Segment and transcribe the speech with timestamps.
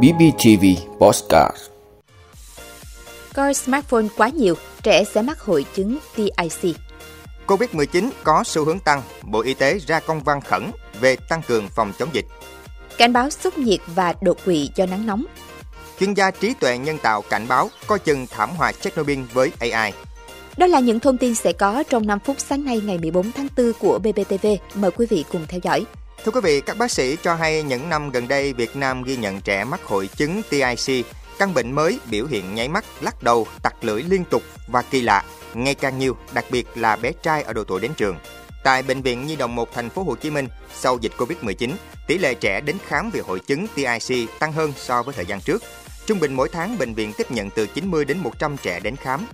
[0.00, 0.64] BBTV
[0.98, 1.56] Postcard
[3.34, 6.76] Coi smartphone quá nhiều, trẻ sẽ mắc hội chứng TIC.
[7.46, 10.70] COVID-19 có xu hướng tăng, Bộ Y tế ra công văn khẩn
[11.00, 12.24] về tăng cường phòng chống dịch.
[12.98, 15.24] Cảnh báo sốc nhiệt và đột quỵ do nắng nóng.
[16.00, 19.92] Chuyên gia trí tuệ nhân tạo cảnh báo coi chừng thảm họa Chernobyl với AI.
[20.56, 23.48] Đó là những thông tin sẽ có trong 5 phút sáng nay ngày 14 tháng
[23.56, 24.46] 4 của BBTV.
[24.74, 25.84] Mời quý vị cùng theo dõi.
[26.24, 29.16] Thưa quý vị, các bác sĩ cho hay những năm gần đây Việt Nam ghi
[29.16, 31.06] nhận trẻ mắc hội chứng TIC,
[31.38, 35.00] căn bệnh mới biểu hiện nháy mắt, lắc đầu, tặc lưỡi liên tục và kỳ
[35.00, 38.16] lạ, ngày càng nhiều, đặc biệt là bé trai ở độ tuổi đến trường.
[38.64, 41.70] Tại bệnh viện Nhi đồng 1 thành phố Hồ Chí Minh, sau dịch Covid-19,
[42.06, 45.40] tỷ lệ trẻ đến khám vì hội chứng TIC tăng hơn so với thời gian
[45.40, 45.62] trước.
[46.06, 49.26] Trung bình mỗi tháng bệnh viện tiếp nhận từ 90 đến 100 trẻ đến khám,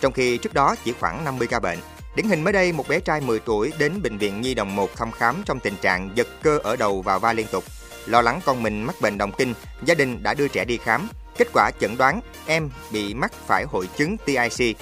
[0.00, 1.78] trong khi trước đó chỉ khoảng 50 ca bệnh.
[2.14, 4.96] Điển hình mới đây, một bé trai 10 tuổi đến bệnh viện Nhi đồng 1
[4.96, 7.64] thăm khám trong tình trạng giật cơ ở đầu và vai liên tục.
[8.06, 9.54] Lo lắng con mình mắc bệnh động kinh,
[9.84, 11.08] gia đình đã đưa trẻ đi khám.
[11.38, 14.76] Kết quả chẩn đoán em bị mắc phải hội chứng TIC.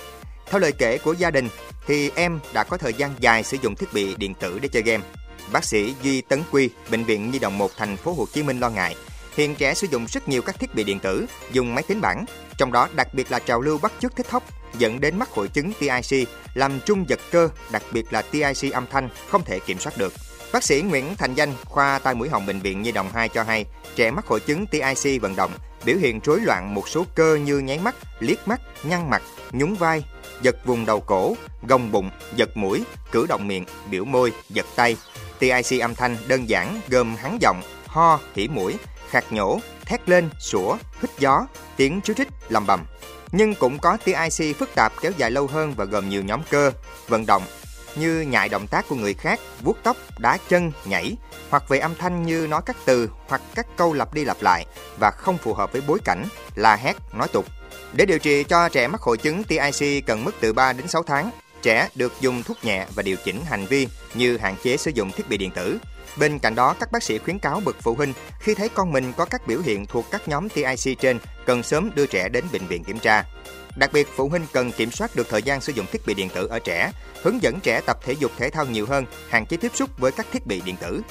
[0.46, 1.48] Theo lời kể của gia đình,
[1.86, 4.82] thì em đã có thời gian dài sử dụng thiết bị điện tử để chơi
[4.82, 5.04] game.
[5.52, 8.60] Bác sĩ Duy Tấn Quy, bệnh viện Nhi đồng 1 thành phố Hồ Chí Minh
[8.60, 8.96] lo ngại
[9.36, 12.24] hiện trẻ sử dụng rất nhiều các thiết bị điện tử, dùng máy tính bảng,
[12.58, 14.42] trong đó đặc biệt là trào lưu bắt chước thích thóc
[14.78, 18.86] dẫn đến mắc hội chứng TIC, làm trung giật cơ, đặc biệt là TIC âm
[18.90, 20.12] thanh không thể kiểm soát được.
[20.52, 23.42] Bác sĩ Nguyễn Thành Danh, khoa tai mũi họng bệnh viện Nhi đồng 2 cho
[23.42, 25.50] hay, trẻ mắc hội chứng TIC vận động
[25.84, 29.74] biểu hiện rối loạn một số cơ như nháy mắt, liếc mắt, nhăn mặt, nhún
[29.74, 30.04] vai,
[30.42, 31.36] giật vùng đầu cổ,
[31.68, 34.96] gồng bụng, giật mũi, cử động miệng, biểu môi, giật tay.
[35.38, 38.74] TIC âm thanh đơn giản gồm hắn giọng, ho, hỉ mũi,
[39.10, 42.84] khạc nhổ, thét lên, sủa, hít gió, tiếng chú rít, lầm bầm.
[43.32, 46.72] Nhưng cũng có TIC phức tạp kéo dài lâu hơn và gồm nhiều nhóm cơ,
[47.08, 47.42] vận động
[47.96, 51.16] như nhại động tác của người khác, vuốt tóc, đá chân, nhảy,
[51.50, 54.66] hoặc về âm thanh như nói các từ hoặc các câu lặp đi lặp lại
[54.98, 56.24] và không phù hợp với bối cảnh,
[56.54, 57.46] la hét, nói tục.
[57.92, 61.02] Để điều trị cho trẻ mắc hội chứng TIC cần mất từ 3 đến 6
[61.02, 61.30] tháng.
[61.62, 65.10] Trẻ được dùng thuốc nhẹ và điều chỉnh hành vi như hạn chế sử dụng
[65.12, 65.78] thiết bị điện tử,
[66.16, 69.12] Bên cạnh đó, các bác sĩ khuyến cáo bậc phụ huynh khi thấy con mình
[69.16, 72.66] có các biểu hiện thuộc các nhóm TIC trên, cần sớm đưa trẻ đến bệnh
[72.66, 73.24] viện kiểm tra.
[73.76, 76.28] Đặc biệt, phụ huynh cần kiểm soát được thời gian sử dụng thiết bị điện
[76.34, 76.92] tử ở trẻ,
[77.22, 80.12] hướng dẫn trẻ tập thể dục thể thao nhiều hơn, hạn chế tiếp xúc với
[80.12, 81.02] các thiết bị điện tử.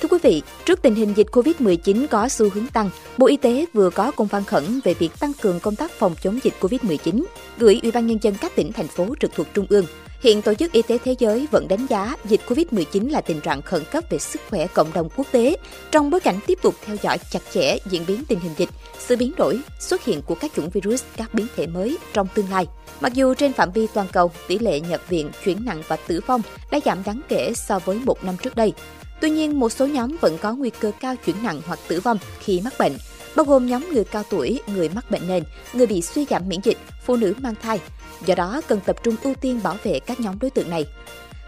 [0.00, 3.64] Thưa quý vị, trước tình hình dịch COVID-19 có xu hướng tăng, Bộ Y tế
[3.72, 7.24] vừa có công văn khẩn về việc tăng cường công tác phòng chống dịch COVID-19,
[7.58, 9.84] gửi Ủy ban nhân dân các tỉnh thành phố trực thuộc trung ương
[10.20, 13.62] Hiện Tổ chức Y tế Thế giới vẫn đánh giá dịch COVID-19 là tình trạng
[13.62, 15.56] khẩn cấp về sức khỏe cộng đồng quốc tế
[15.90, 18.68] trong bối cảnh tiếp tục theo dõi chặt chẽ diễn biến tình hình dịch,
[18.98, 22.50] sự biến đổi, xuất hiện của các chủng virus, các biến thể mới trong tương
[22.50, 22.66] lai.
[23.00, 26.20] Mặc dù trên phạm vi toàn cầu, tỷ lệ nhập viện, chuyển nặng và tử
[26.26, 28.72] vong đã giảm đáng kể so với một năm trước đây.
[29.20, 32.18] Tuy nhiên, một số nhóm vẫn có nguy cơ cao chuyển nặng hoặc tử vong
[32.40, 32.92] khi mắc bệnh,
[33.36, 36.60] bao gồm nhóm người cao tuổi, người mắc bệnh nền, người bị suy giảm miễn
[36.60, 37.80] dịch, phụ nữ mang thai,
[38.26, 40.86] Do đó, cần tập trung ưu tiên bảo vệ các nhóm đối tượng này.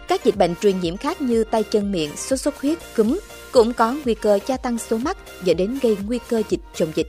[0.07, 3.19] Các dịch bệnh truyền nhiễm khác như tay chân miệng, sốt xuất huyết, cúm
[3.51, 6.91] cũng có nguy cơ gia tăng số mắc dẫn đến gây nguy cơ dịch chồng
[6.95, 7.07] dịch.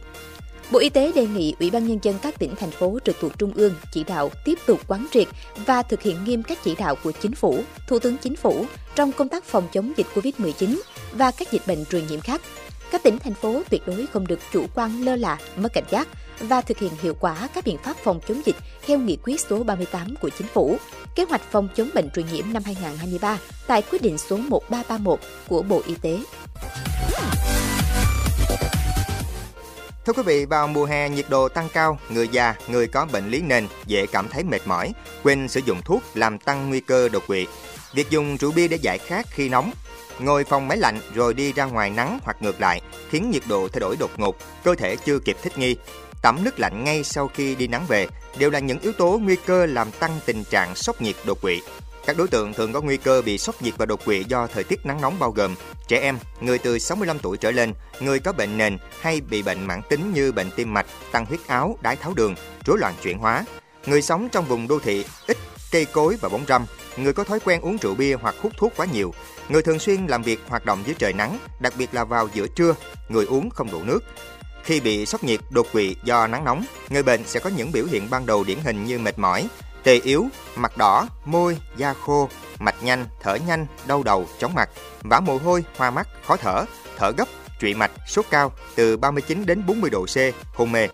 [0.70, 3.38] Bộ Y tế đề nghị Ủy ban Nhân dân các tỉnh, thành phố trực thuộc
[3.38, 5.28] Trung ương chỉ đạo tiếp tục quán triệt
[5.66, 9.12] và thực hiện nghiêm các chỉ đạo của Chính phủ, Thủ tướng Chính phủ trong
[9.12, 10.80] công tác phòng chống dịch COVID-19
[11.12, 12.40] và các dịch bệnh truyền nhiễm khác.
[12.90, 16.08] Các tỉnh, thành phố tuyệt đối không được chủ quan lơ là, mất cảnh giác,
[16.42, 19.62] và thực hiện hiệu quả các biện pháp phòng chống dịch theo nghị quyết số
[19.62, 20.78] 38 của Chính phủ,
[21.14, 25.62] kế hoạch phòng chống bệnh truyền nhiễm năm 2023 tại quyết định số 1331 của
[25.62, 26.19] Bộ Y tế.
[30.06, 33.28] Thưa quý vị, vào mùa hè nhiệt độ tăng cao, người già, người có bệnh
[33.28, 34.92] lý nền dễ cảm thấy mệt mỏi,
[35.22, 37.47] quên sử dụng thuốc làm tăng nguy cơ đột quỵ.
[37.94, 39.72] Việc dùng rượu bia để giải khát khi nóng,
[40.19, 43.69] ngồi phòng máy lạnh rồi đi ra ngoài nắng hoặc ngược lại khiến nhiệt độ
[43.69, 45.76] thay đổi đột ngột, cơ thể chưa kịp thích nghi
[46.22, 48.06] tắm nước lạnh ngay sau khi đi nắng về
[48.38, 51.60] đều là những yếu tố nguy cơ làm tăng tình trạng sốc nhiệt đột quỵ.
[52.06, 54.64] Các đối tượng thường có nguy cơ bị sốc nhiệt và đột quỵ do thời
[54.64, 55.54] tiết nắng nóng bao gồm
[55.88, 59.66] trẻ em, người từ 65 tuổi trở lên, người có bệnh nền hay bị bệnh
[59.66, 62.34] mãn tính như bệnh tim mạch, tăng huyết áo, đái tháo đường,
[62.66, 63.44] rối loạn chuyển hóa,
[63.86, 65.36] người sống trong vùng đô thị ít
[65.72, 66.66] cây cối và bóng râm,
[66.96, 69.14] người có thói quen uống rượu bia hoặc hút thuốc quá nhiều,
[69.48, 72.46] người thường xuyên làm việc hoạt động dưới trời nắng, đặc biệt là vào giữa
[72.46, 72.75] trưa,
[73.08, 74.00] người uống không đủ nước,
[74.64, 77.87] khi bị sốc nhiệt, đột quỵ do nắng nóng, người bệnh sẽ có những biểu
[77.87, 79.49] hiện ban đầu điển hình như mệt mỏi,
[79.82, 80.26] tê yếu,
[80.56, 82.29] mặt đỏ, môi, da khô,
[82.59, 84.70] mạch nhanh, thở nhanh, đau đầu, chóng mặt,
[85.03, 86.64] vã mồ hôi, hoa mắt, khó thở,
[86.99, 87.29] thở gấp,
[87.61, 90.17] trụy mạch, sốt cao từ 39 đến 40 độ C,
[90.55, 90.88] hôn mê.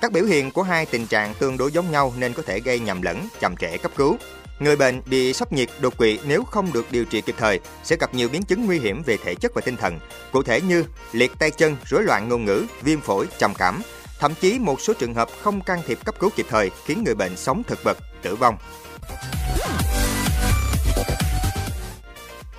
[0.00, 2.78] Các biểu hiện của hai tình trạng tương đối giống nhau nên có thể gây
[2.78, 4.16] nhầm lẫn, chậm trễ cấp cứu.
[4.60, 7.96] Người bệnh bị sốc nhiệt đột quỵ nếu không được điều trị kịp thời sẽ
[7.96, 9.98] gặp nhiều biến chứng nguy hiểm về thể chất và tinh thần,
[10.32, 13.82] cụ thể như liệt tay chân, rối loạn ngôn ngữ, viêm phổi, trầm cảm.
[14.18, 17.14] Thậm chí một số trường hợp không can thiệp cấp cứu kịp thời khiến người
[17.14, 18.56] bệnh sống thực vật, tử vong.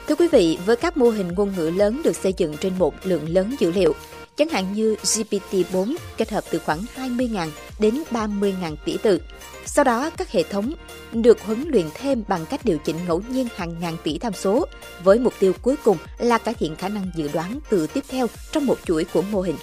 [0.08, 2.94] Thưa quý vị, với các mô hình ngôn ngữ lớn được xây dựng trên một
[3.04, 3.96] lượng lớn dữ liệu,
[4.38, 7.50] chẳng hạn như GPT-4 kết hợp từ khoảng 20.000
[7.80, 9.22] đến 30.000 tỷ từ.
[9.66, 10.74] Sau đó, các hệ thống
[11.14, 14.66] được huấn luyện thêm bằng cách điều chỉnh ngẫu nhiên hàng ngàn tỷ tham số,
[15.04, 18.28] với mục tiêu cuối cùng là cải thiện khả năng dự đoán từ tiếp theo
[18.52, 19.56] trong một chuỗi của mô hình.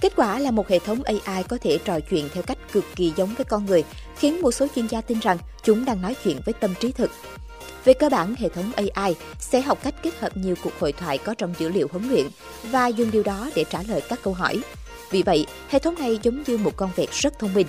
[0.00, 3.12] Kết quả là một hệ thống AI có thể trò chuyện theo cách cực kỳ
[3.16, 3.84] giống với con người,
[4.16, 7.10] khiến một số chuyên gia tin rằng chúng đang nói chuyện với tâm trí thực.
[7.84, 11.18] Về cơ bản, hệ thống AI sẽ học cách kết hợp nhiều cuộc hội thoại
[11.18, 12.26] có trong dữ liệu huấn luyện
[12.62, 14.60] và dùng điều đó để trả lời các câu hỏi.
[15.10, 17.66] Vì vậy, hệ thống này giống như một con vẹt rất thông minh.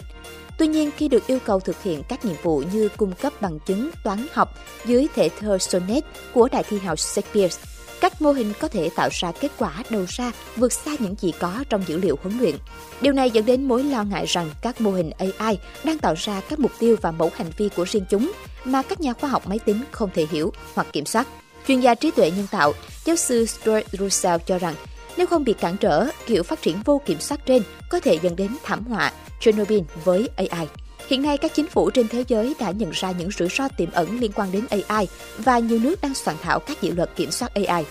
[0.58, 3.60] Tuy nhiên, khi được yêu cầu thực hiện các nhiệm vụ như cung cấp bằng
[3.60, 6.04] chứng toán học dưới thể thơ Sonnet
[6.34, 7.58] của Đại thi hào Shakespeare,
[8.02, 11.32] các mô hình có thể tạo ra kết quả đầu ra vượt xa những gì
[11.40, 12.56] có trong dữ liệu huấn luyện.
[13.02, 16.42] Điều này dẫn đến mối lo ngại rằng các mô hình AI đang tạo ra
[16.50, 18.32] các mục tiêu và mẫu hành vi của riêng chúng
[18.66, 21.28] mà các nhà khoa học máy tính không thể hiểu hoặc kiểm soát.
[21.68, 22.74] Chuyên gia trí tuệ nhân tạo,
[23.06, 24.76] giáo sư Stuart Russell cho rằng
[25.18, 28.36] nếu không bị cản trở, kiểu phát triển vô kiểm soát trên có thể dẫn
[28.36, 30.68] đến thảm họa Chernobyl với AI.
[31.08, 33.92] Hiện nay, các chính phủ trên thế giới đã nhận ra những rủi ro tiềm
[33.92, 35.08] ẩn liên quan đến AI
[35.38, 37.86] và nhiều nước đang soạn thảo các dự luật kiểm soát AI.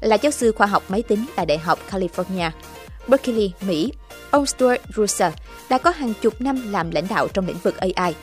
[0.00, 2.50] Là giáo sư khoa học máy tính tại Đại học California,
[3.08, 3.92] Berkeley, Mỹ,
[4.30, 5.34] ông Stuart Russell
[5.68, 8.14] đã có hàng chục năm làm lãnh đạo trong lĩnh vực AI.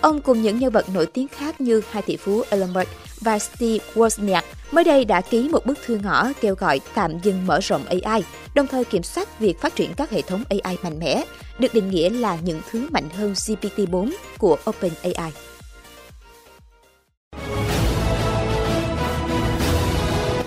[0.00, 2.88] Ông cùng những nhân vật nổi tiếng khác như hai tỷ phú Elon Musk
[3.20, 4.42] và Steve Wozniak
[4.72, 8.22] mới đây đã ký một bức thư ngõ kêu gọi tạm dừng mở rộng AI,
[8.54, 11.24] đồng thời kiểm soát việc phát triển các hệ thống AI mạnh mẽ,
[11.58, 15.32] được định nghĩa là những thứ mạnh hơn GPT-4 của OpenAI.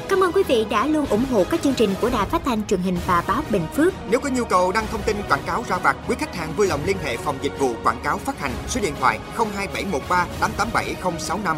[0.09, 2.67] Cảm ơn quý vị đã luôn ủng hộ các chương trình của Đài Phát thanh
[2.67, 3.93] truyền hình và báo Bình Phước.
[4.09, 6.67] Nếu có nhu cầu đăng thông tin quảng cáo ra vặt, quý khách hàng vui
[6.67, 11.57] lòng liên hệ phòng dịch vụ quảng cáo phát hành số điện thoại 02713 887065.